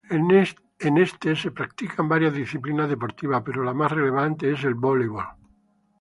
[0.85, 5.25] En este, se practican varias disciplinas deportivas pero la más relevante es el Voleibol.